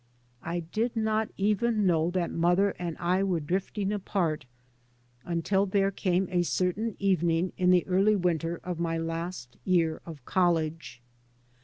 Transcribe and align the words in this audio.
I 0.41 0.61
did 0.61 0.95
not 0.95 1.29
even 1.37 1.85
know 1.85 2.09
that 2.09 2.31
mother 2.31 2.71
and 2.79 2.97
I 2.97 3.21
were 3.21 3.39
drifting 3.39 3.91
apart 3.93 4.45
until 5.25 5.67
there 5.67 5.91
came 5.91 6.27
a 6.31 6.41
certain 6.41 6.95
even 6.97 7.29
ing 7.29 7.53
in 7.55 7.83
early 7.85 8.15
winter 8.15 8.59
in 8.65 8.81
my 8.81 8.97
last 8.97 9.57
year 9.63 10.01
of 10.07 10.25
college. 10.25 11.03